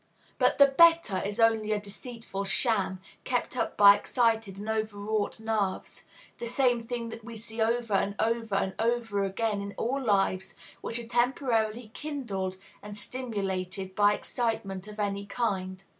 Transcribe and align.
But 0.39 0.57
the 0.57 0.65
"better" 0.65 1.21
is 1.23 1.39
only 1.39 1.71
a 1.71 1.79
deceitful 1.79 2.45
sham, 2.45 3.01
kept 3.23 3.55
up 3.55 3.77
by 3.77 3.95
excited 3.95 4.57
and 4.57 4.67
overwrought 4.67 5.39
nerves, 5.39 6.05
the 6.39 6.47
same 6.47 6.79
thing 6.79 7.09
that 7.09 7.23
we 7.23 7.35
see 7.35 7.61
over 7.61 7.93
and 7.93 8.15
over 8.17 8.55
and 8.55 8.73
over 8.79 9.23
again 9.23 9.61
in 9.61 9.73
all 9.77 10.01
lives 10.03 10.55
which 10.81 10.97
are 10.97 11.05
temporarily 11.07 11.91
kindled 11.93 12.57
and 12.81 12.97
stimulated 12.97 13.93
by 13.93 14.15
excitement 14.15 14.87
of 14.87 14.99
any 14.99 15.27
kind. 15.27 15.83